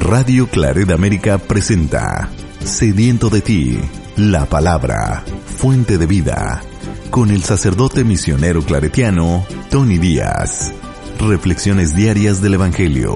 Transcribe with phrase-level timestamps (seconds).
[0.00, 2.30] Radio Claret América presenta
[2.64, 3.78] Sediento de ti,
[4.16, 6.62] la palabra, fuente de vida,
[7.10, 10.72] con el sacerdote misionero claretiano Tony Díaz.
[11.20, 13.14] Reflexiones diarias del Evangelio.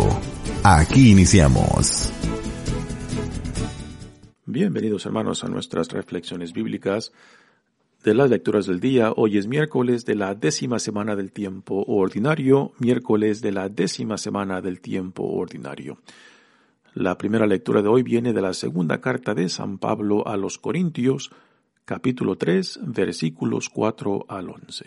[0.63, 2.13] Aquí iniciamos.
[4.45, 7.13] Bienvenidos hermanos a nuestras reflexiones bíblicas
[8.05, 9.11] de las lecturas del día.
[9.17, 14.61] Hoy es miércoles de la décima semana del tiempo ordinario, miércoles de la décima semana
[14.61, 15.99] del tiempo ordinario.
[16.95, 20.59] La primera lectura de hoy viene de la segunda carta de San Pablo a los
[20.59, 21.33] Corintios,
[21.85, 24.87] capítulo 3, versículos 4 al 11.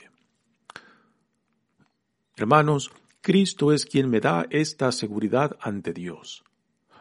[2.37, 6.45] Hermanos, Cristo es quien me da esta seguridad ante Dios.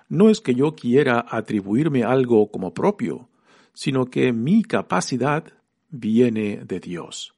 [0.09, 3.29] No es que yo quiera atribuirme algo como propio,
[3.75, 5.45] sino que mi capacidad
[5.89, 7.33] viene de Dios,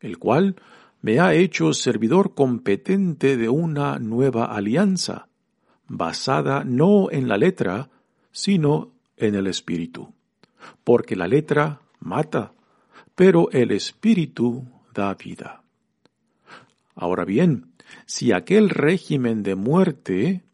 [0.00, 0.56] el cual
[1.02, 5.28] me ha hecho servidor competente de una nueva alianza,
[5.90, 7.90] basada no en la letra,
[8.30, 10.14] sino en el espíritu.
[10.84, 12.52] Porque la letra mata,
[13.16, 15.64] pero el espíritu da vida.
[16.94, 17.72] Ahora bien,
[18.06, 20.44] si aquel régimen de muerte,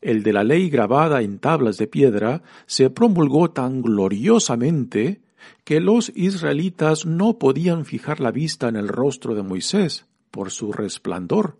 [0.00, 5.22] el de la ley grabada en tablas de piedra, se promulgó tan gloriosamente,
[5.64, 10.72] que los israelitas no podían fijar la vista en el rostro de Moisés por su
[10.72, 11.58] resplandor,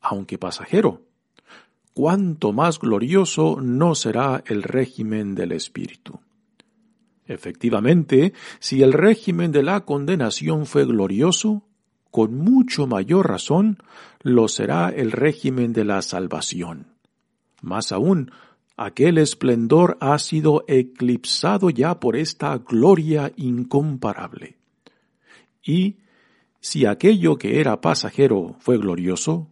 [0.00, 1.07] aunque pasajero.
[1.98, 6.20] Cuánto más glorioso no será el régimen del Espíritu.
[7.26, 11.64] Efectivamente, si el régimen de la condenación fue glorioso,
[12.12, 13.78] con mucho mayor razón
[14.22, 16.86] lo será el régimen de la salvación.
[17.62, 18.30] Más aún,
[18.76, 24.56] aquel esplendor ha sido eclipsado ya por esta gloria incomparable.
[25.64, 25.96] Y
[26.60, 29.48] si aquello que era pasajero fue glorioso,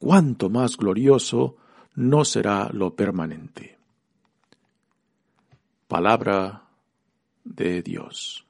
[0.00, 1.58] cuánto más glorioso
[1.94, 3.78] no será lo permanente.
[5.88, 6.64] Palabra
[7.44, 8.44] de Dios.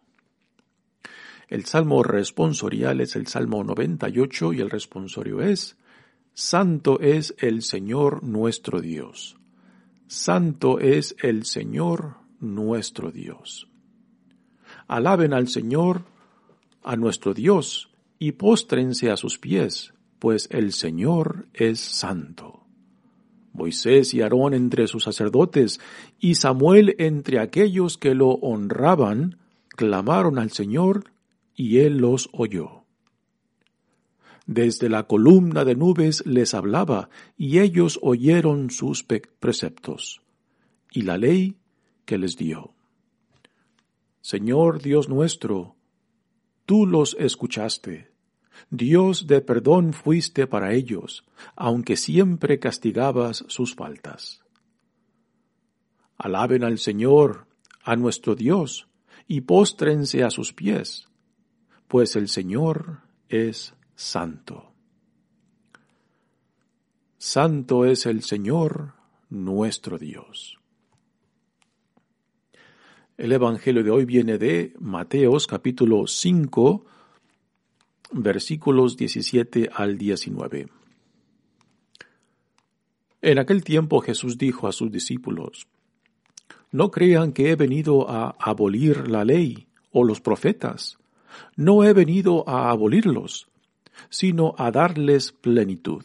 [1.48, 5.76] El salmo responsorial es el salmo 98 y el responsorio es,
[6.32, 9.36] Santo es el Señor nuestro Dios
[10.06, 13.68] Santo es el Señor nuestro Dios.
[14.86, 16.04] Alaben al Señor,
[16.82, 22.63] a nuestro Dios, y póstrense a sus pies, pues el Señor es santo.
[23.54, 25.80] Moisés y Aarón entre sus sacerdotes,
[26.18, 29.38] y Samuel entre aquellos que lo honraban,
[29.68, 31.04] clamaron al Señor,
[31.54, 32.84] y él los oyó.
[34.46, 40.20] Desde la columna de nubes les hablaba, y ellos oyeron sus preceptos,
[40.90, 41.56] y la ley
[42.04, 42.74] que les dio.
[44.20, 45.76] Señor Dios nuestro,
[46.66, 48.13] tú los escuchaste.
[48.70, 51.24] Dios de perdón fuiste para ellos,
[51.56, 54.42] aunque siempre castigabas sus faltas.
[56.16, 57.46] Alaben al Señor,
[57.82, 58.88] a nuestro Dios,
[59.26, 61.08] y póstrense a sus pies,
[61.88, 64.72] pues el Señor es santo.
[67.18, 68.94] Santo es el Señor
[69.30, 70.58] nuestro Dios.
[73.16, 76.84] El Evangelio de hoy viene de Mateos capítulo 5
[78.14, 80.68] versículos 17 al 19.
[83.22, 85.66] En aquel tiempo Jesús dijo a sus discípulos,
[86.70, 90.98] No crean que he venido a abolir la ley o los profetas.
[91.56, 93.48] No he venido a abolirlos,
[94.10, 96.04] sino a darles plenitud.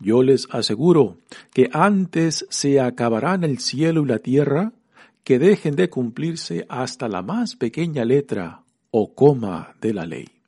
[0.00, 1.18] Yo les aseguro
[1.52, 4.72] que antes se acabarán el cielo y la tierra
[5.22, 10.41] que dejen de cumplirse hasta la más pequeña letra o coma de la ley.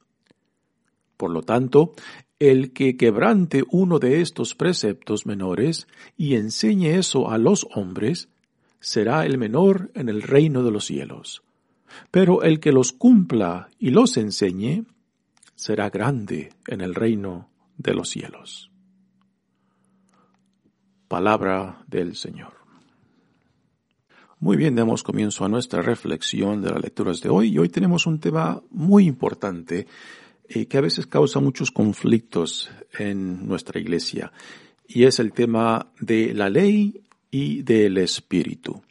[1.25, 1.95] Por lo tanto,
[2.39, 5.87] el que quebrante uno de estos preceptos menores
[6.19, 8.29] y enseñe eso a los hombres,
[8.79, 11.43] será el menor en el reino de los cielos.
[12.11, 14.85] Pero el que los cumpla y los enseñe,
[15.55, 17.49] será grande en el reino
[17.79, 18.71] de los cielos.
[21.09, 22.53] Palabra del Señor.
[24.41, 28.07] Muy bien, damos comienzo a nuestra reflexión de las lecturas de hoy y hoy tenemos
[28.07, 29.87] un tema muy importante
[30.49, 34.33] eh, que a veces causa muchos conflictos en nuestra iglesia
[34.87, 38.83] y es el tema de la ley y del espíritu.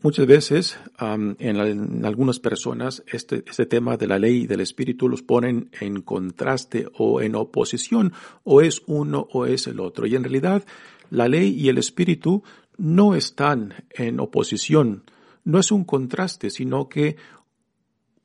[0.00, 5.22] Muchas veces en, algunas personas este, este tema de la ley y del espíritu los
[5.22, 8.12] ponen en contraste o en oposición,
[8.44, 10.06] o es uno o es el otro.
[10.06, 10.64] Y en realidad
[11.10, 12.44] la ley y el espíritu
[12.76, 15.02] no están en oposición,
[15.42, 17.16] no es un contraste, sino que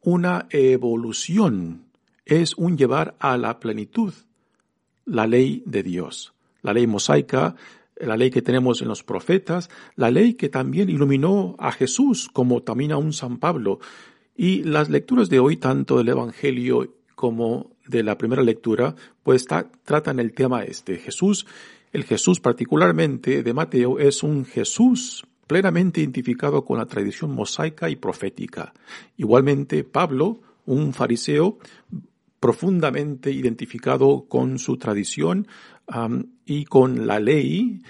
[0.01, 1.82] una evolución
[2.25, 4.13] es un llevar a la plenitud
[5.05, 6.33] la ley de Dios.
[6.61, 7.55] La ley mosaica
[7.97, 12.61] la ley que tenemos en los profetas, la ley que también iluminó a Jesús, como
[12.63, 13.79] también a un San Pablo.
[14.35, 20.19] Y las lecturas de hoy, tanto del Evangelio como de la primera lectura, pues tratan
[20.19, 20.97] el tema este.
[20.97, 21.45] Jesús,
[21.91, 27.95] el Jesús particularmente de Mateo, es un Jesús plenamente identificado con la tradición mosaica y
[27.95, 28.73] profética.
[29.17, 31.59] Igualmente, Pablo, un fariseo
[32.43, 35.47] profundamente identificado con su tradición
[36.43, 37.81] y con la ley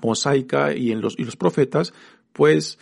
[0.00, 1.92] mosaica y en los, y los profetas,
[2.32, 2.78] pues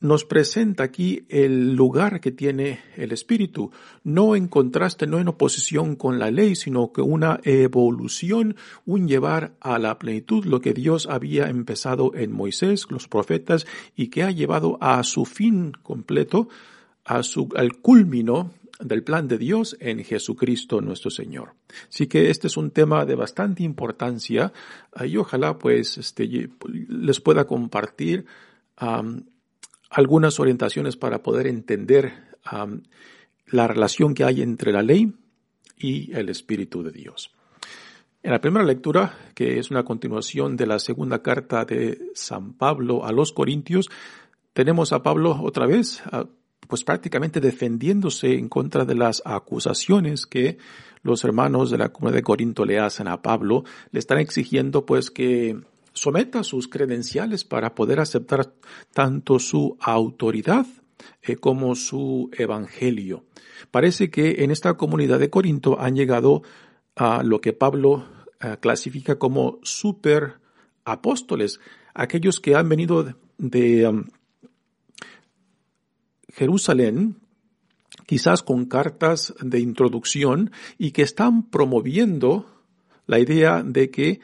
[0.00, 3.70] nos presenta aquí el lugar que tiene el espíritu,
[4.04, 8.54] no en contraste, no en oposición con la ley, sino que una evolución,
[8.84, 13.66] un llevar a la plenitud lo que Dios había empezado en Moisés, los profetas,
[13.96, 16.50] y que ha llevado a su fin completo,
[17.06, 21.54] a su, al culmino del plan de Dios en Jesucristo nuestro Señor.
[21.88, 24.52] Así que este es un tema de bastante importancia
[25.04, 26.50] y ojalá pues este,
[26.88, 28.26] les pueda compartir
[29.90, 32.36] algunas orientaciones para poder entender
[33.46, 35.12] la relación que hay entre la ley
[35.76, 37.30] y el Espíritu de Dios.
[38.22, 43.04] En la primera lectura, que es una continuación de la segunda carta de San Pablo
[43.04, 43.88] a los Corintios,
[44.52, 46.02] tenemos a Pablo otra vez,
[46.66, 50.58] pues prácticamente defendiéndose en contra de las acusaciones que
[51.02, 55.10] los hermanos de la comunidad de Corinto le hacen a Pablo, le están exigiendo pues
[55.10, 55.58] que
[55.92, 58.52] someta sus credenciales para poder aceptar
[58.92, 60.66] tanto su autoridad
[61.22, 63.24] eh, como su evangelio.
[63.70, 66.42] Parece que en esta comunidad de Corinto han llegado
[66.96, 68.06] a lo que Pablo
[68.40, 70.34] eh, clasifica como super
[70.84, 71.60] apóstoles,
[71.94, 74.04] aquellos que han venido de, um,
[76.28, 77.16] Jerusalén,
[78.06, 82.46] quizás con cartas de introducción y que están promoviendo
[83.06, 84.20] la idea de que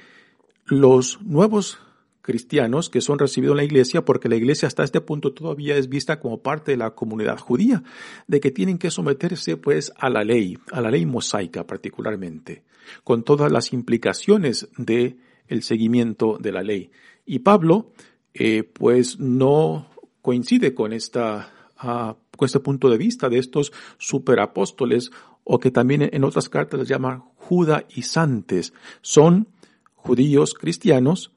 [0.66, 1.78] los nuevos
[2.24, 5.90] cristianos que son recibidos en la iglesia, porque la iglesia hasta este punto todavía es
[5.90, 7.82] vista como parte de la comunidad judía,
[8.26, 12.64] de que tienen que someterse pues a la ley, a la ley mosaica particularmente,
[13.04, 15.18] con todas las implicaciones de
[15.48, 16.90] el seguimiento de la ley.
[17.26, 17.92] Y Pablo,
[18.32, 19.90] eh, pues no
[20.22, 25.10] coincide con esta, con este punto de vista de estos superapóstoles,
[25.44, 28.72] o que también en otras cartas les llaman judaizantes.
[29.02, 29.48] Son
[29.94, 31.32] judíos cristianos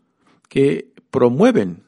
[0.50, 1.84] que promueven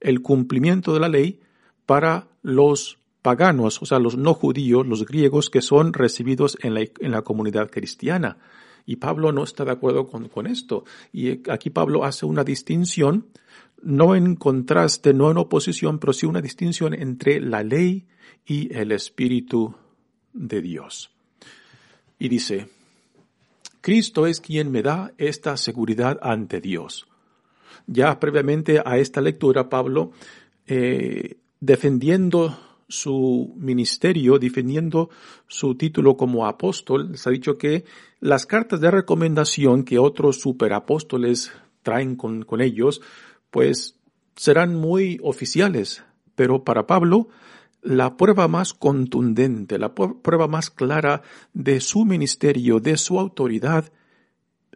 [0.00, 1.40] el cumplimiento de la ley
[1.86, 6.80] para los paganos, o sea, los no judíos, los griegos que son recibidos en la,
[6.80, 8.38] en la comunidad cristiana.
[8.86, 10.84] Y Pablo no está de acuerdo con, con, esto.
[11.12, 13.26] Y aquí Pablo hace una distinción,
[13.82, 18.06] no en contraste, no en oposición, pero sí una distinción entre la ley
[18.46, 19.74] y el Espíritu
[20.32, 21.10] de Dios.
[22.18, 22.68] Y dice,
[23.80, 27.06] Cristo es quien me da esta seguridad ante Dios.
[27.86, 30.12] Ya previamente a esta lectura, Pablo,
[30.66, 32.56] eh, defendiendo
[32.92, 35.10] su ministerio, defendiendo
[35.48, 37.84] su título como apóstol, les ha dicho que
[38.20, 41.52] las cartas de recomendación que otros superapóstoles
[41.82, 43.00] traen con, con ellos,
[43.50, 43.96] pues
[44.36, 46.04] serán muy oficiales,
[46.34, 47.28] pero para Pablo
[47.80, 51.22] la prueba más contundente, la prueba más clara
[51.52, 53.90] de su ministerio, de su autoridad,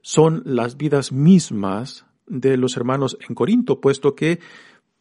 [0.02, 4.40] son las vidas mismas de los hermanos en Corinto, puesto que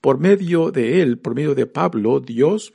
[0.01, 2.73] por medio de él, por medio de Pablo, Dios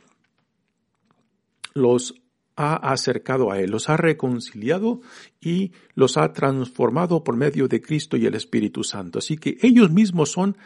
[1.75, 2.15] los
[2.57, 5.01] ha acercado a Él, los ha reconciliado
[5.41, 9.19] y los ha transformado por medio de Cristo y el Espíritu Santo.
[9.19, 10.57] Así que ellos mismos son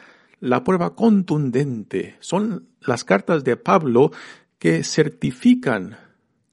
[0.40, 4.11] la prueba contundente, son las cartas de Pablo
[4.58, 5.96] que certifican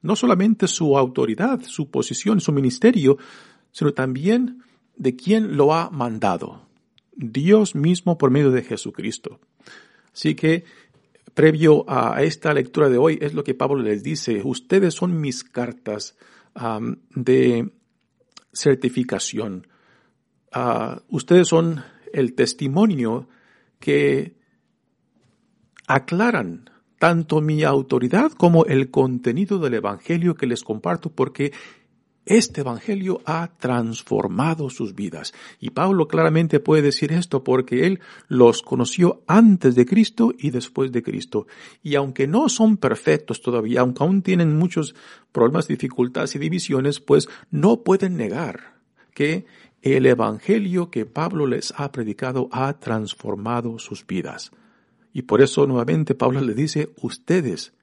[0.02, 3.18] no solamente su autoridad, su posición, su ministerio,
[3.70, 4.62] sino también
[4.96, 6.66] de quién lo ha mandado.
[7.14, 9.40] Dios mismo por medio de Jesucristo.
[10.12, 10.64] Así que,
[11.34, 15.44] previo a esta lectura de hoy, es lo que Pablo les dice, ustedes son mis
[15.44, 16.16] cartas
[17.14, 17.72] de
[18.52, 19.66] certificación.
[20.52, 23.28] Ah, ustedes son el testimonio
[23.78, 24.36] que
[25.86, 31.52] aclaran tanto mi autoridad como el contenido del Evangelio que les comparto porque
[32.24, 35.34] este Evangelio ha transformado sus vidas.
[35.58, 40.92] Y Pablo claramente puede decir esto porque él los conoció antes de Cristo y después
[40.92, 41.46] de Cristo.
[41.82, 44.94] Y aunque no son perfectos todavía, aunque aún tienen muchos
[45.32, 48.80] problemas, dificultades y divisiones, pues no pueden negar
[49.14, 49.46] que
[49.82, 54.52] el Evangelio que Pablo les ha predicado ha transformado sus vidas.
[55.12, 57.74] Y por eso nuevamente Pablo le dice, ustedes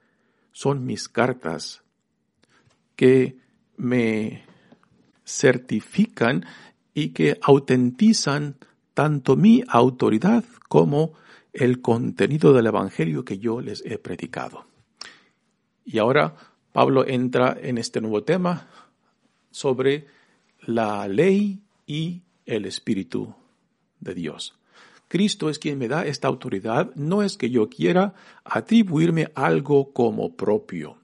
[0.52, 1.82] son mis cartas
[2.96, 3.38] que
[3.80, 4.44] me
[5.24, 6.44] certifican
[6.92, 8.56] y que autentizan
[8.94, 11.14] tanto mi autoridad como
[11.52, 14.66] el contenido del Evangelio que yo les he predicado.
[15.84, 16.34] Y ahora
[16.72, 18.68] Pablo entra en este nuevo tema
[19.50, 20.06] sobre
[20.60, 23.34] la ley y el Espíritu
[23.98, 24.54] de Dios.
[25.08, 30.36] Cristo es quien me da esta autoridad, no es que yo quiera atribuirme algo como
[30.36, 30.98] propio,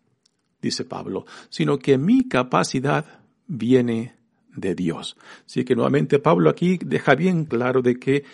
[0.67, 3.05] dice Pablo, sino que mi capacidad
[3.47, 4.15] viene
[4.55, 5.17] de Dios.
[5.45, 8.25] Así que nuevamente Pablo aquí deja bien claro de que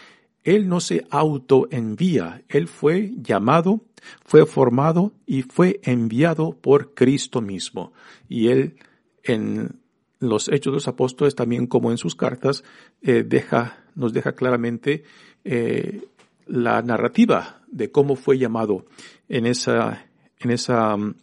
[0.44, 3.82] él no se autoenvía, él fue llamado,
[4.24, 7.92] fue formado y fue enviado por Cristo mismo.
[8.28, 8.76] Y él
[9.22, 9.80] en
[10.18, 12.64] los Hechos de los Apóstoles, también como en sus cartas,
[13.02, 15.04] eh, deja, nos deja claramente
[15.44, 16.02] eh,
[16.46, 18.86] la narrativa de cómo fue llamado
[19.28, 20.06] en esa,
[20.38, 21.14] en esa mm,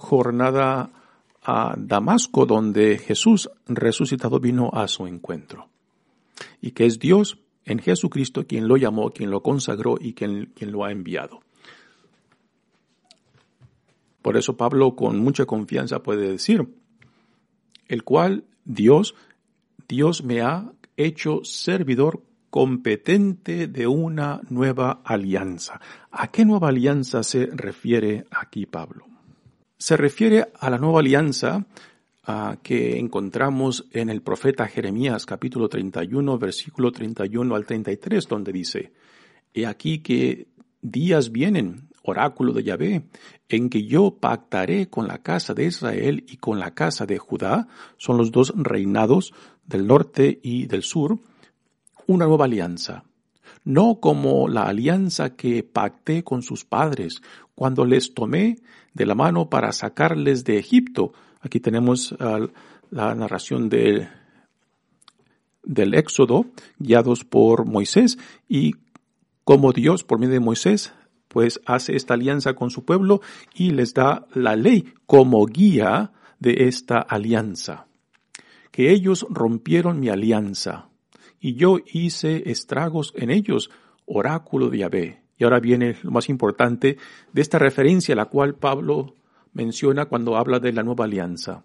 [0.00, 0.90] jornada
[1.42, 5.68] a Damasco donde Jesús resucitado vino a su encuentro.
[6.60, 10.72] Y que es Dios en Jesucristo quien lo llamó, quien lo consagró y quien, quien
[10.72, 11.40] lo ha enviado.
[14.22, 16.66] Por eso Pablo con mucha confianza puede decir,
[17.88, 19.14] el cual Dios,
[19.86, 25.80] Dios me ha hecho servidor competente de una nueva alianza.
[26.10, 29.09] ¿A qué nueva alianza se refiere aquí Pablo?
[29.80, 31.64] Se refiere a la nueva alianza
[32.62, 38.92] que encontramos en el profeta Jeremías capítulo 31 versículo 31 al 33 donde dice,
[39.54, 40.48] He aquí que
[40.82, 43.04] días vienen, oráculo de Yahvé,
[43.48, 47.66] en que yo pactaré con la casa de Israel y con la casa de Judá,
[47.96, 49.32] son los dos reinados
[49.64, 51.18] del norte y del sur,
[52.06, 53.04] una nueva alianza.
[53.64, 57.22] No como la alianza que pacté con sus padres
[57.54, 58.58] cuando les tomé
[58.94, 61.12] de la mano para sacarles de Egipto.
[61.40, 62.48] Aquí tenemos uh,
[62.90, 64.08] la narración de,
[65.62, 66.46] del Éxodo,
[66.78, 68.18] guiados por Moisés,
[68.48, 68.74] y
[69.44, 70.92] como Dios, por medio de Moisés,
[71.28, 73.20] pues hace esta alianza con su pueblo
[73.54, 77.86] y les da la ley como guía de esta alianza.
[78.72, 80.88] Que ellos rompieron mi alianza
[81.38, 83.70] y yo hice estragos en ellos,
[84.06, 85.19] oráculo de Yahvé.
[85.40, 86.98] Y ahora viene lo más importante
[87.32, 89.14] de esta referencia la cual Pablo
[89.54, 91.64] menciona cuando habla de la nueva alianza.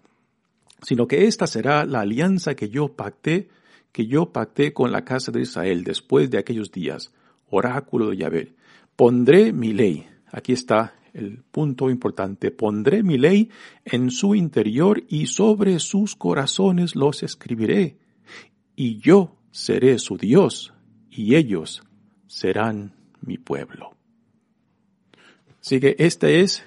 [0.80, 3.50] Sino que esta será la alianza que yo pacté,
[3.92, 7.12] que yo pacté con la casa de Israel después de aquellos días,
[7.50, 8.54] oráculo de Yahvé
[8.96, 10.06] Pondré mi ley.
[10.32, 12.50] Aquí está el punto importante.
[12.50, 13.50] Pondré mi ley
[13.84, 17.98] en su interior y sobre sus corazones los escribiré.
[18.74, 20.72] Y yo seré su Dios
[21.10, 21.82] y ellos
[22.26, 22.94] serán
[23.26, 23.90] mi pueblo.
[25.60, 26.64] Así que este es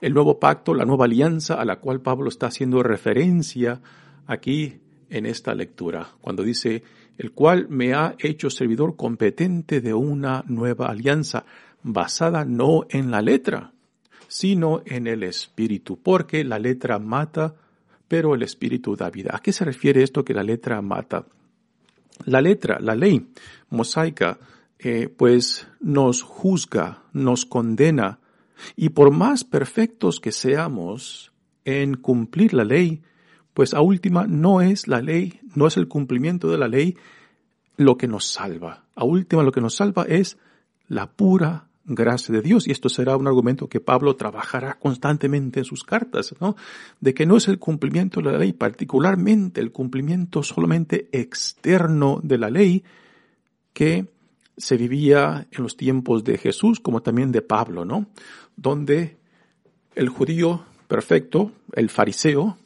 [0.00, 3.80] el nuevo pacto, la nueva alianza a la cual Pablo está haciendo referencia
[4.26, 6.82] aquí en esta lectura, cuando dice,
[7.18, 11.44] el cual me ha hecho servidor competente de una nueva alianza,
[11.82, 13.72] basada no en la letra,
[14.28, 17.54] sino en el espíritu, porque la letra mata,
[18.08, 19.30] pero el espíritu da vida.
[19.34, 21.26] ¿A qué se refiere esto que la letra mata?
[22.26, 23.26] La letra, la ley
[23.70, 24.38] mosaica,
[24.84, 28.20] eh, pues nos juzga, nos condena,
[28.76, 31.32] y por más perfectos que seamos
[31.64, 33.02] en cumplir la ley,
[33.52, 36.96] pues a última no es la ley, no es el cumplimiento de la ley
[37.76, 38.84] lo que nos salva.
[38.94, 40.38] A última lo que nos salva es
[40.88, 42.66] la pura gracia de Dios.
[42.66, 46.56] Y esto será un argumento que Pablo trabajará constantemente en sus cartas, ¿no?
[47.00, 52.38] De que no es el cumplimiento de la ley, particularmente el cumplimiento solamente externo de
[52.38, 52.84] la ley
[53.72, 54.13] que
[54.56, 58.06] se vivía en los tiempos de Jesús como también de Pablo, ¿no?
[58.56, 59.16] Donde
[59.94, 62.56] el judío perfecto, el fariseo,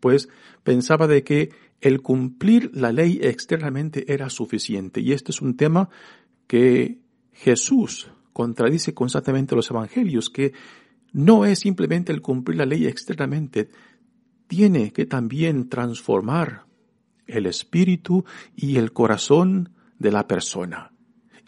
[0.00, 0.28] pues
[0.64, 5.00] pensaba de que el cumplir la ley externamente era suficiente.
[5.00, 5.88] Y este es un tema
[6.46, 6.98] que
[7.32, 10.52] Jesús contradice constantemente los evangelios, que
[11.12, 13.68] no es simplemente el cumplir la ley externamente,
[14.46, 16.64] tiene que también transformar
[17.26, 18.24] el espíritu
[18.56, 20.92] y el corazón de la persona.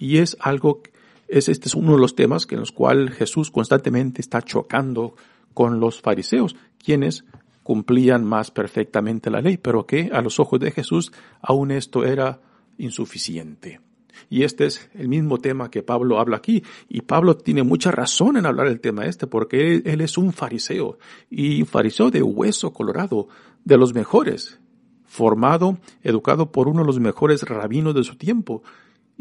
[0.00, 0.82] Y es algo,
[1.28, 5.14] es, este es uno de los temas que en los cuales Jesús constantemente está chocando
[5.54, 7.24] con los fariseos, quienes
[7.62, 12.40] cumplían más perfectamente la ley, pero que a los ojos de Jesús aún esto era
[12.78, 13.80] insuficiente.
[14.28, 16.62] Y este es el mismo tema que Pablo habla aquí.
[16.88, 20.98] Y Pablo tiene mucha razón en hablar del tema este, porque él, es un fariseo,
[21.30, 23.28] y fariseo de hueso colorado,
[23.64, 24.58] de los mejores,
[25.04, 28.62] formado, educado por uno de los mejores rabinos de su tiempo.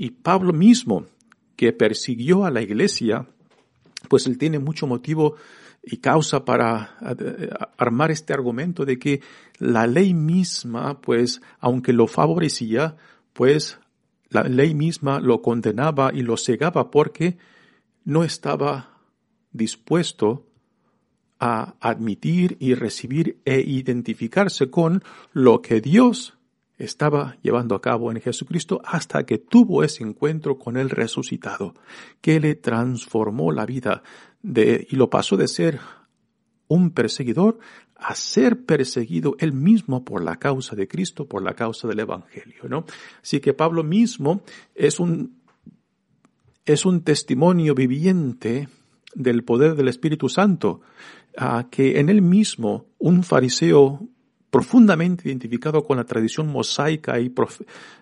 [0.01, 1.07] Y Pablo mismo,
[1.57, 3.27] que persiguió a la iglesia,
[4.07, 5.35] pues él tiene mucho motivo
[5.83, 6.95] y causa para
[7.77, 9.21] armar este argumento de que
[9.57, 12.95] la ley misma, pues, aunque lo favorecía,
[13.33, 13.77] pues
[14.29, 17.37] la ley misma lo condenaba y lo cegaba porque
[18.05, 19.01] no estaba
[19.51, 20.47] dispuesto
[21.41, 25.03] a admitir y recibir e identificarse con
[25.33, 26.38] lo que Dios
[26.79, 31.75] estaba llevando a cabo en Jesucristo hasta que tuvo ese encuentro con el resucitado,
[32.21, 34.01] que le transformó la vida
[34.41, 35.79] de, y lo pasó de ser
[36.69, 37.59] un perseguidor
[37.95, 42.63] a ser perseguido él mismo por la causa de Cristo, por la causa del Evangelio,
[42.69, 42.85] ¿no?
[43.21, 44.41] Así que Pablo mismo
[44.73, 45.35] es un,
[46.65, 48.69] es un testimonio viviente
[49.13, 50.79] del poder del Espíritu Santo,
[51.37, 54.07] a que en él mismo un fariseo
[54.49, 57.33] profundamente identificado con la tradición mosaica y,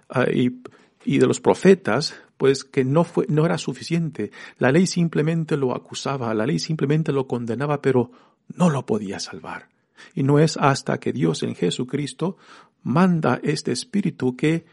[0.10, 4.32] ah, y, de los profetas, pues que no fue, no era suficiente.
[4.58, 8.12] La ley simplemente lo acusaba, la ley simplemente lo condenaba, pero
[8.56, 9.70] no lo podía salvar.
[10.14, 12.38] Y no es hasta que Dios en Jesucristo
[12.84, 14.66] manda este espíritu que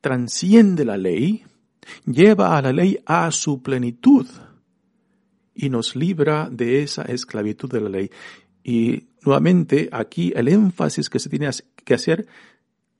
[0.00, 1.44] transciende la ley,
[2.04, 4.26] lleva a la ley a su plenitud
[5.54, 8.10] y nos libra de esa esclavitud de la ley.
[8.64, 11.48] Y nuevamente aquí el énfasis que se tiene
[11.84, 12.26] que hacer,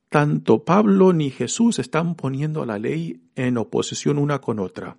[0.09, 4.97] tanto Pablo ni Jesús están poniendo la ley en oposición una con otra.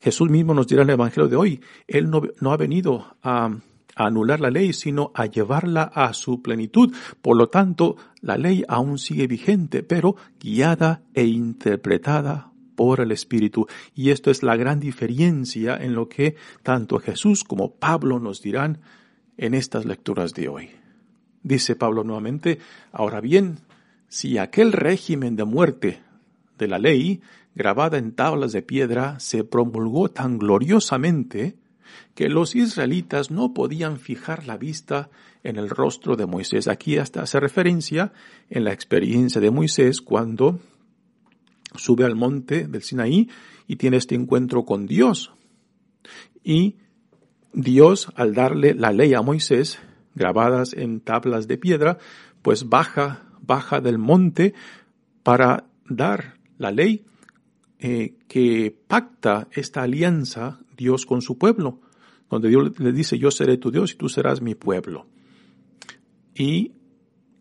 [0.00, 3.46] Jesús mismo nos dirá en el Evangelio de hoy, Él no, no ha venido a,
[3.96, 6.94] a anular la ley, sino a llevarla a su plenitud.
[7.20, 13.66] Por lo tanto, la ley aún sigue vigente, pero guiada e interpretada por el Espíritu.
[13.96, 18.78] Y esto es la gran diferencia en lo que tanto Jesús como Pablo nos dirán
[19.38, 20.70] en estas lecturas de hoy.
[21.42, 22.58] Dice Pablo nuevamente,
[22.92, 23.60] ahora bien,
[24.08, 26.02] si aquel régimen de muerte
[26.58, 27.22] de la ley,
[27.54, 31.56] grabada en tablas de piedra, se promulgó tan gloriosamente
[32.14, 35.08] que los israelitas no podían fijar la vista
[35.42, 36.68] en el rostro de Moisés.
[36.68, 38.12] Aquí hasta hace referencia
[38.50, 40.58] en la experiencia de Moisés cuando
[41.76, 43.30] sube al monte del Sinaí
[43.66, 45.32] y tiene este encuentro con Dios.
[46.42, 46.76] Y
[47.52, 49.78] Dios, al darle la ley a Moisés,
[50.14, 51.98] grabadas en tablas de piedra,
[52.42, 54.54] pues baja, baja del monte
[55.22, 57.04] para dar la ley
[57.78, 61.80] eh, que pacta esta alianza Dios con su pueblo,
[62.28, 65.06] donde Dios le dice, yo seré tu Dios y tú serás mi pueblo.
[66.34, 66.72] Y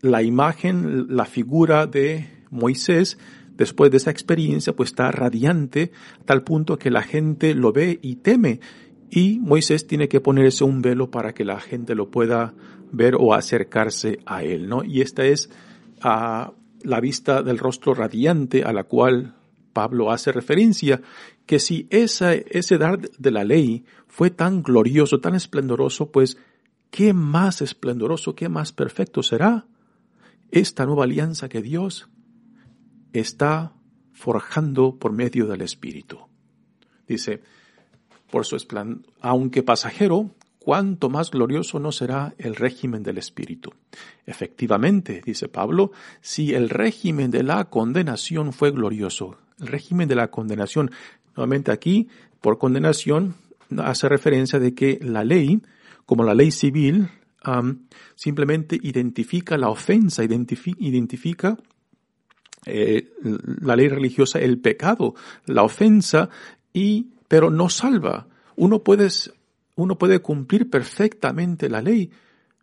[0.02, 3.17] la imagen, la figura de Moisés,
[3.56, 5.91] después de esa experiencia, pues está radiante,
[6.26, 8.60] tal punto que la gente lo ve y teme
[9.10, 12.54] y Moisés tiene que ponerse un velo para que la gente lo pueda
[12.91, 14.84] ver o acercarse a él, ¿no?
[14.84, 15.50] Y esta es
[16.02, 19.36] a la vista del rostro radiante a la cual
[19.74, 21.02] Pablo hace referencia,
[21.46, 26.38] que si esa, ese dar de la ley fue tan glorioso, tan esplendoroso, pues,
[26.89, 29.67] ¿qué más esplendoroso, qué más perfecto será
[30.50, 32.10] esta nueva alianza que Dios
[33.13, 33.74] está
[34.13, 36.20] forjando por medio del Espíritu?
[37.08, 37.41] Dice,
[38.32, 43.72] por su esplendor, aunque pasajero, cuánto más glorioso no será el régimen del Espíritu.
[44.26, 50.30] Efectivamente, dice Pablo, si el régimen de la condenación fue glorioso, el régimen de la
[50.30, 50.92] condenación,
[51.36, 52.10] nuevamente aquí,
[52.42, 53.36] por condenación,
[53.78, 55.62] hace referencia de que la ley,
[56.06, 57.10] como la ley civil,
[58.16, 61.58] simplemente identifica la ofensa, identifica,
[62.66, 63.13] eh,
[63.62, 66.30] la ley religiosa el pecado, la ofensa
[66.74, 68.28] y pero no salva.
[68.56, 69.10] Uno puede,
[69.76, 72.12] uno puede cumplir perfectamente la ley,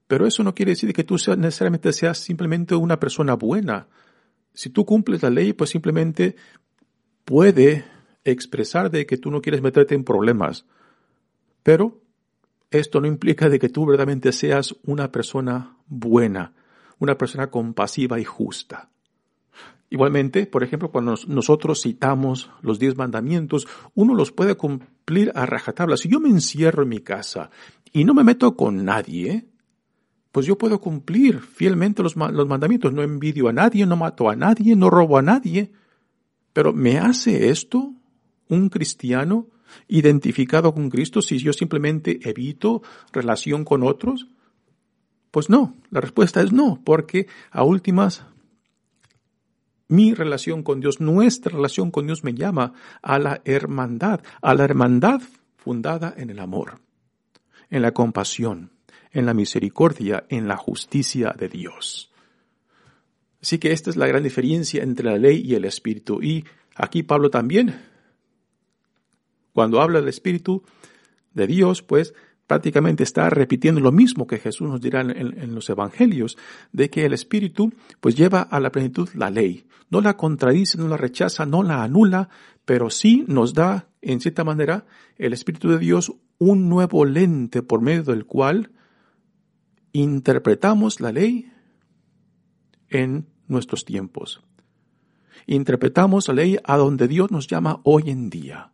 [0.06, 3.88] pero eso no quiere decir que tú necesariamente seas simplemente una persona buena.
[4.52, 6.36] Si tú cumples la ley, pues simplemente
[7.24, 7.84] puede
[8.24, 10.66] expresar de que tú no quieres meterte en problemas.
[11.62, 12.00] Pero
[12.70, 16.52] esto no implica de que tú verdaderamente seas una persona buena,
[16.98, 18.90] una persona compasiva y justa.
[19.94, 25.96] Igualmente, por ejemplo, cuando nosotros citamos los diez mandamientos, uno los puede cumplir a rajatabla.
[25.96, 27.50] Si yo me encierro en mi casa
[27.92, 29.46] y no me meto con nadie,
[30.32, 32.92] pues yo puedo cumplir fielmente los, los mandamientos.
[32.92, 35.70] No envidio a nadie, no mato a nadie, no robo a nadie.
[36.52, 37.94] Pero ¿me hace esto
[38.48, 39.46] un cristiano
[39.86, 44.26] identificado con Cristo si yo simplemente evito relación con otros?
[45.30, 48.26] Pues no, la respuesta es no, porque a últimas
[49.94, 54.64] mi relación con Dios, nuestra relación con Dios me llama a la hermandad, a la
[54.64, 55.22] hermandad
[55.56, 56.80] fundada en el amor,
[57.70, 58.72] en la compasión,
[59.12, 62.10] en la misericordia, en la justicia de Dios.
[63.40, 66.22] Así que esta es la gran diferencia entre la ley y el Espíritu.
[66.22, 67.78] Y aquí Pablo también,
[69.52, 70.64] cuando habla del Espíritu
[71.32, 72.14] de Dios, pues
[72.46, 76.36] prácticamente está repitiendo lo mismo que Jesús nos dirá en, los evangelios,
[76.72, 79.66] de que el Espíritu pues lleva a la plenitud la ley.
[79.90, 82.28] No la contradice, no la rechaza, no la anula,
[82.64, 87.80] pero sí nos da, en cierta manera, el Espíritu de Dios un nuevo lente por
[87.80, 88.70] medio del cual
[89.92, 91.50] interpretamos la ley
[92.88, 94.42] en nuestros tiempos.
[95.46, 98.72] Interpretamos la ley a donde Dios nos llama hoy en día.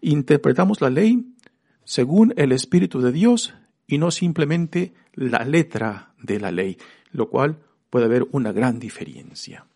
[0.00, 1.34] Interpretamos la ley
[1.84, 3.54] según el Espíritu de Dios
[3.86, 6.78] y no simplemente la letra de la ley,
[7.10, 7.58] lo cual
[7.90, 9.66] puede haber una gran diferencia.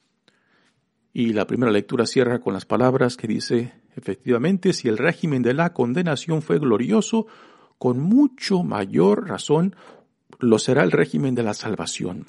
[1.12, 5.54] Y la primera lectura cierra con las palabras que dice, efectivamente, si el régimen de
[5.54, 7.26] la condenación fue glorioso,
[7.78, 9.76] con mucho mayor razón
[10.38, 12.26] lo será el régimen de la salvación.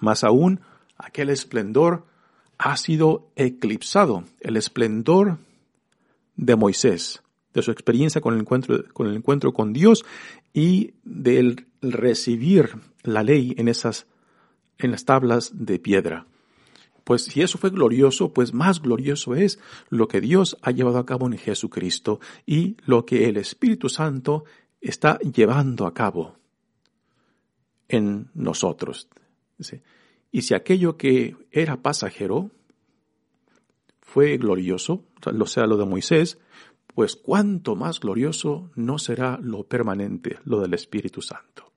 [0.00, 0.60] Más aún,
[0.96, 2.06] aquel esplendor
[2.58, 5.38] ha sido eclipsado, el esplendor
[6.36, 7.21] de Moisés,
[7.54, 10.04] de su experiencia con el encuentro con, el encuentro con Dios
[10.52, 12.70] y del recibir
[13.02, 14.06] la ley en esas,
[14.78, 16.26] en las tablas de piedra.
[17.04, 19.58] Pues si eso fue glorioso, pues más glorioso es
[19.90, 24.44] lo que Dios ha llevado a cabo en Jesucristo y lo que el Espíritu Santo
[24.80, 26.36] está llevando a cabo
[27.88, 29.08] en nosotros.
[30.30, 32.50] Y si aquello que era pasajero
[34.00, 36.38] fue glorioso, o sea, lo de Moisés,
[36.94, 41.72] pues cuánto más glorioso no será lo permanente, lo del Espíritu Santo.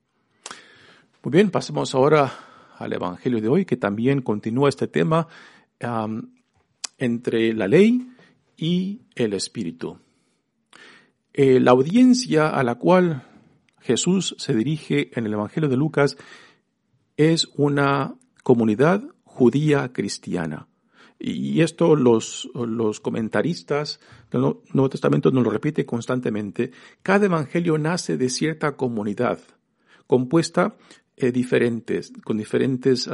[1.24, 2.32] Muy bien, pasemos ahora
[2.78, 5.28] al Evangelio de hoy, que también continúa este tema
[6.98, 8.08] entre la ley
[8.58, 9.98] y el Espíritu.
[11.34, 13.24] Eh, la audiencia a la cual
[13.82, 16.18] Jesús se dirige en el Evangelio de Lucas
[17.18, 20.68] es una comunidad judía cristiana.
[21.18, 24.00] Y esto los, los comentaristas
[24.32, 24.42] del
[24.74, 26.72] Nuevo Testamento nos lo repite constantemente.
[27.02, 29.40] Cada evangelio nace de cierta comunidad,
[30.08, 30.76] compuesta
[31.18, 33.10] eh, diferentes, con diferentes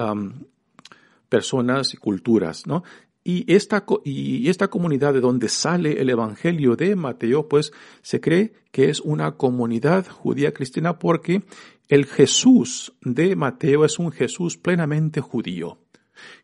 [1.30, 2.84] personas y culturas, ¿no?
[3.24, 8.54] Y esta, y esta comunidad de donde sale el Evangelio de Mateo, pues se cree
[8.72, 11.44] que es una comunidad judía cristiana porque
[11.88, 15.78] el Jesús de Mateo es un Jesús plenamente judío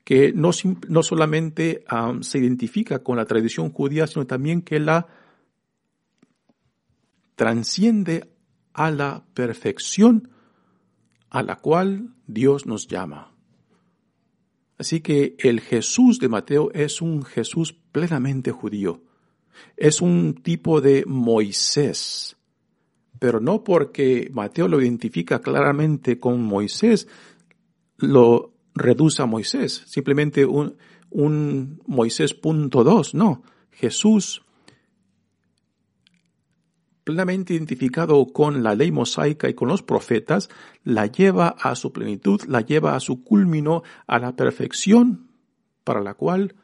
[0.03, 0.51] que no,
[0.87, 1.83] no solamente
[2.21, 5.07] se identifica con la tradición judía, sino también que la
[7.35, 8.29] transciende
[8.73, 10.29] a la perfección
[11.29, 13.33] a la cual Dios nos llama.
[14.77, 19.01] Así que el Jesús de Mateo es un Jesús plenamente judío.
[19.75, 22.37] Es un tipo de Moisés.
[23.19, 27.07] Pero no porque Mateo lo identifica claramente con Moisés,
[27.97, 30.77] lo reduce a Moisés, simplemente un,
[31.09, 33.43] un Moisés punto dos, no.
[33.71, 34.43] Jesús,
[37.03, 40.49] plenamente identificado con la ley mosaica y con los profetas,
[40.83, 45.29] la lleva a su plenitud, la lleva a su culmino, a la perfección
[45.83, 46.55] para la cual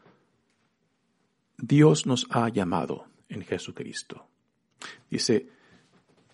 [1.58, 4.28] Dios nos ha llamado en Jesucristo.
[5.10, 5.48] Dice,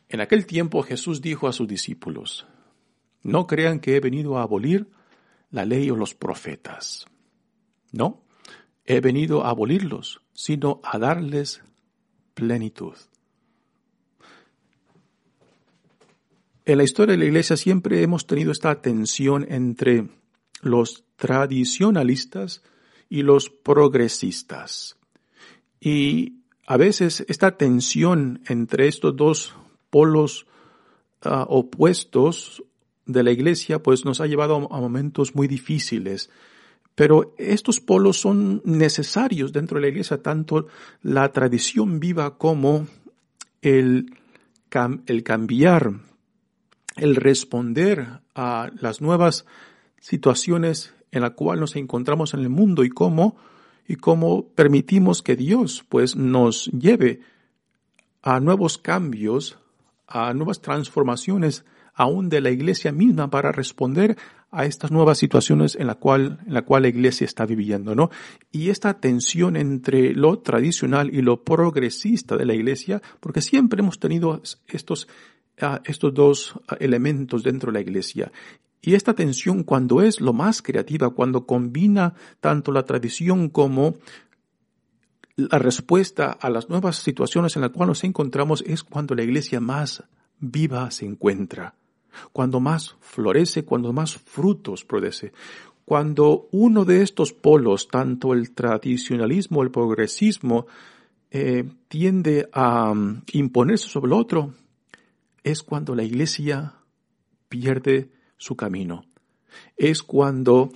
[0.07, 2.47] en aquel tiempo Jesús dijo a sus discípulos,
[3.21, 4.87] no crean que he venido a abolir
[5.51, 7.05] la ley o los profetas.
[7.91, 8.23] No,
[8.85, 11.61] he venido a abolirlos, sino a darles
[12.33, 12.95] plenitud.
[16.65, 20.07] En la historia de la Iglesia siempre hemos tenido esta tensión entre
[20.61, 22.63] los tradicionalistas
[23.09, 24.97] y los progresistas.
[25.79, 29.55] Y a veces esta tensión entre estos dos
[29.89, 30.45] polos
[31.21, 32.63] ah, opuestos
[33.09, 36.29] de la iglesia pues nos ha llevado a momentos muy difíciles.
[36.93, 40.67] Pero estos polos son necesarios dentro de la iglesia, tanto
[41.01, 42.87] la tradición viva como
[43.61, 44.13] el,
[45.07, 45.93] el cambiar,
[46.97, 49.45] el responder a las nuevas
[49.99, 53.37] situaciones en las cuales nos encontramos en el mundo y cómo,
[53.87, 57.21] y cómo permitimos que Dios pues nos lleve
[58.21, 59.57] a nuevos cambios,
[60.07, 61.65] a nuevas transformaciones
[61.99, 64.17] aún de la iglesia misma para responder
[64.51, 68.09] a estas nuevas situaciones en la cual, en la cual la iglesia está viviendo, ¿no?
[68.53, 73.99] Y esta tensión entre lo tradicional y lo progresista de la iglesia, porque siempre hemos
[73.99, 75.09] tenido estos,
[75.59, 78.31] ah, estos dos ah, elementos dentro de la iglesia.
[78.81, 83.95] Y esta tensión cuando es lo más creativa, cuando combina tanto la tradición como
[85.35, 89.59] la respuesta a las nuevas situaciones en las cuales nos encontramos, es cuando la iglesia
[89.59, 90.05] más
[90.39, 91.75] viva se encuentra
[92.31, 95.31] cuando más florece, cuando más frutos produce.
[95.85, 100.67] Cuando uno de estos polos, tanto el tradicionalismo, el progresismo,
[101.31, 104.53] eh, tiende a um, imponerse sobre el otro,
[105.43, 106.75] es cuando la iglesia
[107.47, 109.05] pierde su camino.
[109.77, 110.71] Es cuando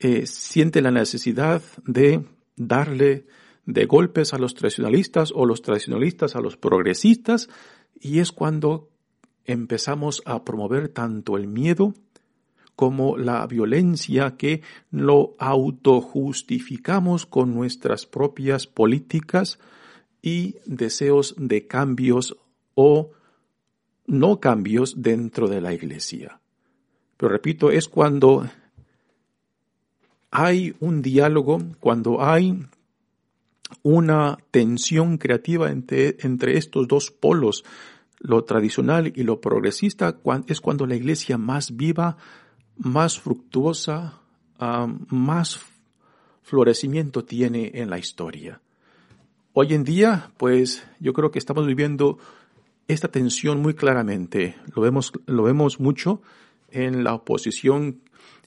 [0.00, 2.24] eh, siente la necesidad de
[2.56, 3.26] darle
[3.64, 7.48] de golpes a los tradicionalistas o los tradicionalistas a los progresistas
[8.00, 8.88] y es cuando
[9.48, 11.94] empezamos a promover tanto el miedo
[12.76, 19.58] como la violencia que lo autojustificamos con nuestras propias políticas
[20.22, 22.36] y deseos de cambios
[22.74, 23.10] o
[24.06, 26.40] no cambios dentro de la iglesia.
[27.16, 28.48] Pero repito, es cuando
[30.30, 32.64] hay un diálogo, cuando hay
[33.82, 37.64] una tensión creativa entre, entre estos dos polos,
[38.20, 42.16] lo tradicional y lo progresista, es cuando la iglesia más viva,
[42.76, 44.20] más fructuosa,
[45.08, 45.60] más
[46.42, 48.60] florecimiento tiene en la historia.
[49.52, 52.18] Hoy en día, pues yo creo que estamos viviendo
[52.86, 54.56] esta tensión muy claramente.
[54.74, 56.22] Lo vemos, lo vemos mucho
[56.70, 58.00] en la oposición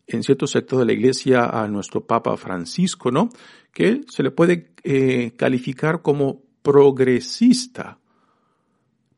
[0.07, 3.29] en cierto sector de la iglesia a nuestro Papa Francisco, ¿no?
[3.71, 7.99] Que se le puede eh, calificar como progresista,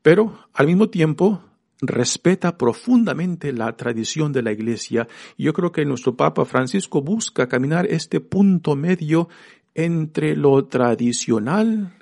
[0.03, 1.41] pero al mismo tiempo
[1.81, 5.07] respeta profundamente la tradición de la iglesia.
[5.37, 9.27] Yo creo que nuestro Papa Francisco busca caminar este punto medio
[9.73, 11.93] entre lo tradicional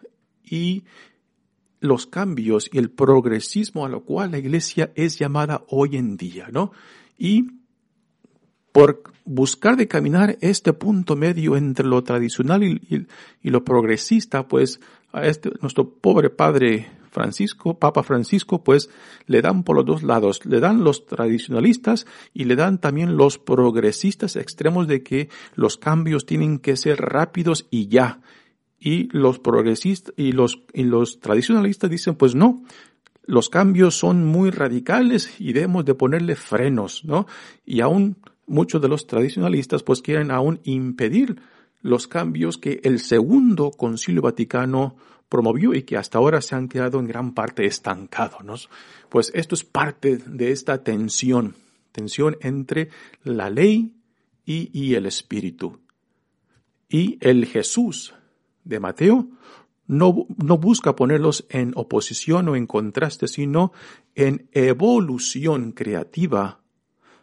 [0.43, 0.83] y
[1.79, 6.49] los cambios y el progresismo a lo cual la iglesia es llamada hoy en día,
[6.51, 6.71] ¿no?
[7.17, 7.47] Y
[8.71, 13.07] por buscar de caminar este punto medio entre lo tradicional y,
[13.49, 14.79] lo progresista, pues
[15.11, 18.89] a este, nuestro pobre padre Francisco, Papa Francisco, pues
[19.27, 23.37] le dan por los dos lados, le dan los tradicionalistas y le dan también los
[23.37, 28.21] progresistas extremos de que los cambios tienen que ser rápidos y ya.
[28.79, 32.63] Y los progresistas y los, y los tradicionalistas dicen, pues no,
[33.25, 37.27] los cambios son muy radicales y debemos de ponerle frenos, ¿no?
[37.65, 41.37] Y aún muchos de los tradicionalistas pues quieren aún impedir
[41.81, 44.95] los cambios que el segundo concilio vaticano
[45.31, 48.69] promovió y que hasta ahora se han quedado en gran parte estancados.
[49.07, 51.55] Pues esto es parte de esta tensión,
[51.93, 52.89] tensión entre
[53.23, 53.95] la ley
[54.45, 55.79] y, y el espíritu.
[56.89, 58.13] Y el Jesús
[58.65, 59.29] de Mateo
[59.87, 63.71] no, no, busca ponerlos en oposición o en contraste, sino
[64.15, 66.59] en evolución creativa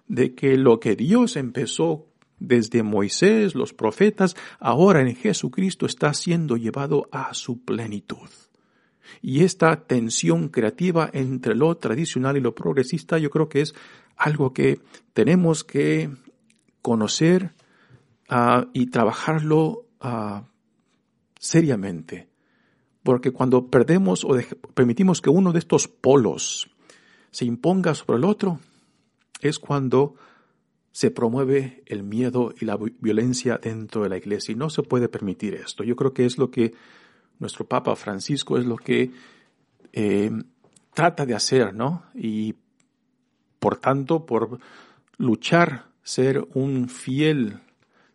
[0.07, 2.08] de que lo que Dios empezó
[2.41, 8.29] desde Moisés, los profetas, ahora en Jesucristo está siendo llevado a su plenitud.
[9.23, 13.75] Y esta tensión creativa entre lo tradicional y lo progresista yo creo que es
[14.17, 14.81] algo que
[15.13, 16.11] tenemos que
[16.83, 17.55] conocer
[18.29, 20.45] ah, y trabajarlo ah,
[21.39, 22.29] seriamente.
[23.03, 24.37] Porque cuando perdemos o
[24.75, 26.71] permitimos que uno de estos polos
[27.31, 28.61] se imponga sobre el otro,
[29.41, 30.15] es cuando
[30.99, 35.09] se promueve el miedo y la violencia dentro de la iglesia y no se puede
[35.09, 35.85] permitir esto.
[35.85, 36.75] Yo creo que es lo que
[37.39, 39.13] nuestro Papa Francisco es lo que
[39.93, 40.33] eh,
[40.93, 42.03] trata de hacer, ¿no?
[42.17, 42.57] Y
[43.61, 44.59] por tanto, por
[45.19, 47.61] luchar, ser un fiel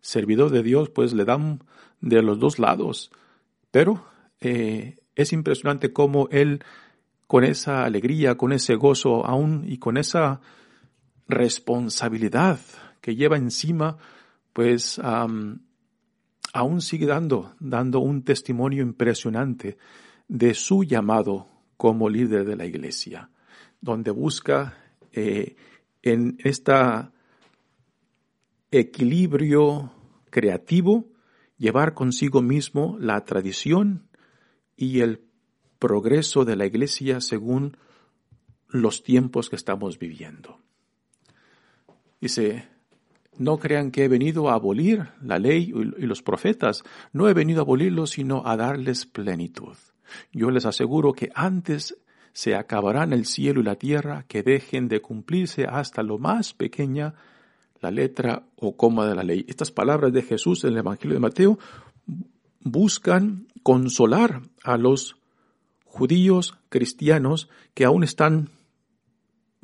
[0.02, 1.60] servidor de Dios, pues le dan
[2.02, 3.10] de los dos lados.
[3.70, 4.04] Pero
[4.42, 6.62] eh, es impresionante cómo él,
[7.28, 10.42] con esa alegría, con ese gozo aún y con esa
[11.28, 12.58] responsabilidad
[13.00, 13.98] que lleva encima,
[14.52, 19.76] pues aún sigue dando, dando un testimonio impresionante
[20.28, 23.30] de su llamado como líder de la iglesia,
[23.80, 24.78] donde busca
[25.12, 25.56] eh,
[26.02, 26.72] en este
[28.70, 29.92] equilibrio
[30.30, 31.06] creativo
[31.58, 34.08] llevar consigo mismo la tradición
[34.76, 35.24] y el
[35.78, 37.76] progreso de la iglesia según
[38.68, 40.63] los tiempos que estamos viviendo.
[42.24, 42.66] Dice,
[43.36, 46.82] no crean que he venido a abolir la ley y los profetas.
[47.12, 49.76] No he venido a abolirlos, sino a darles plenitud.
[50.32, 51.98] Yo les aseguro que antes
[52.32, 57.12] se acabarán el cielo y la tierra que dejen de cumplirse hasta lo más pequeña
[57.82, 59.44] la letra o coma de la ley.
[59.46, 61.58] Estas palabras de Jesús en el Evangelio de Mateo
[62.60, 65.16] buscan consolar a los
[65.84, 68.48] judíos cristianos que aún están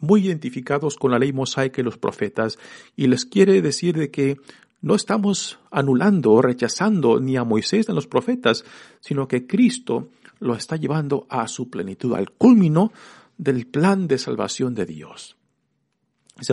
[0.00, 2.58] muy identificados con la ley mosaica y los profetas,
[2.96, 4.38] y les quiere decir de que
[4.80, 8.64] no estamos anulando o rechazando ni a Moisés ni a los profetas,
[9.00, 10.08] sino que Cristo
[10.38, 12.92] lo está llevando a su plenitud, al culmino
[13.36, 15.36] del plan de salvación de Dios.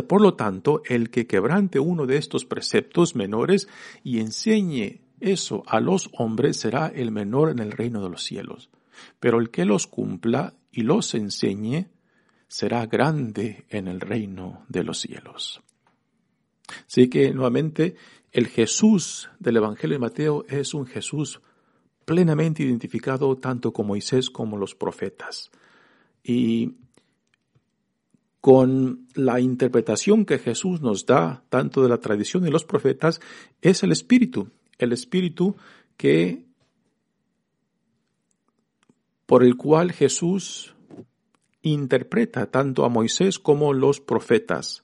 [0.08, 3.70] Por lo tanto, el que quebrante uno de estos preceptos menores
[4.04, 8.70] y enseñe eso a los hombres será el menor en el reino de los cielos.
[9.20, 11.88] Pero el que los cumpla y los enseñe
[12.48, 15.62] será grande en el reino de los cielos.
[16.88, 17.96] Así que nuevamente
[18.32, 21.42] el Jesús del Evangelio de Mateo es un Jesús
[22.06, 25.52] plenamente identificado tanto con Moisés como los profetas.
[26.24, 26.76] Y
[28.40, 33.20] con la interpretación que Jesús nos da, tanto de la tradición de los profetas,
[33.62, 35.58] es el Espíritu, el Espíritu
[35.98, 36.46] que
[39.26, 40.77] por el cual Jesús
[41.72, 44.84] interpreta tanto a Moisés como los profetas.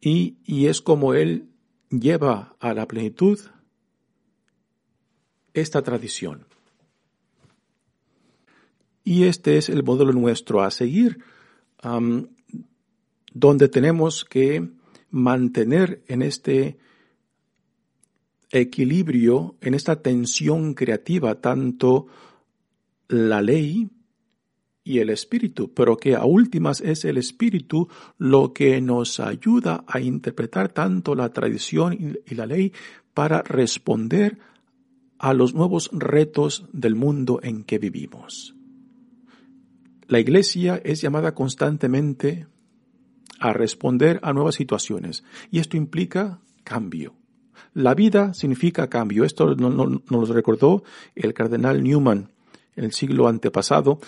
[0.00, 1.48] Y, y es como él
[1.90, 3.38] lleva a la plenitud
[5.54, 6.46] esta tradición.
[9.04, 11.24] Y este es el modelo nuestro a seguir,
[13.32, 14.68] donde tenemos que
[15.10, 16.78] mantener en este
[18.50, 22.06] equilibrio, en esta tensión creativa, tanto
[23.08, 23.88] la ley
[24.90, 30.00] y el espíritu, pero que a últimas es el espíritu lo que nos ayuda a
[30.00, 32.72] interpretar tanto la tradición y la ley
[33.14, 34.38] para responder
[35.20, 38.56] a los nuevos retos del mundo en que vivimos.
[40.08, 42.48] La iglesia es llamada constantemente
[43.38, 45.22] a responder a nuevas situaciones
[45.52, 47.14] y esto implica cambio.
[47.74, 49.22] La vida significa cambio.
[49.22, 50.82] Esto nos lo recordó
[51.14, 52.30] el cardenal Newman
[52.80, 54.00] en el siglo antepasado,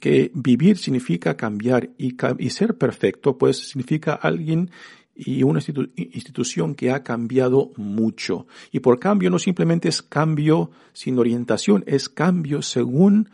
[0.00, 2.14] que vivir significa cambiar y,
[2.50, 4.70] ser perfecto, pues significa alguien
[5.16, 5.60] y una
[5.96, 8.46] institución que ha cambiado mucho.
[8.70, 13.28] Y por cambio no simplemente es cambio sin orientación, es cambio según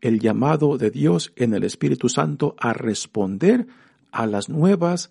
[0.00, 3.66] el llamado de Dios en el Espíritu Santo a responder
[4.12, 5.10] a las nuevas,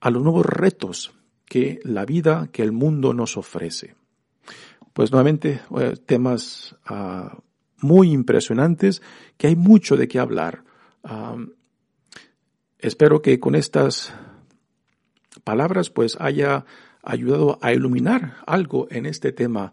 [0.00, 1.12] a los nuevos retos
[1.46, 3.96] que la vida, que el mundo nos ofrece.
[4.92, 7.38] Pues nuevamente eh, temas ah,
[7.80, 9.02] muy impresionantes
[9.36, 10.64] que hay mucho de qué hablar.
[12.78, 14.12] espero que con estas
[15.44, 16.64] palabras pues haya
[17.02, 19.72] ayudado a iluminar algo en este tema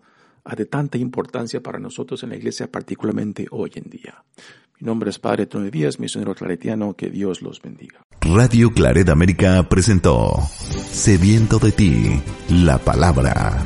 [0.56, 4.24] de tanta importancia para nosotros en la iglesia, particularmente hoy en día.
[4.80, 8.02] Mi nombre es Padre Tony Díaz, misionero claretiano, que Dios los bendiga.
[8.22, 10.38] Radio Claret América presentó
[10.92, 13.66] Sediento de ti, la palabra.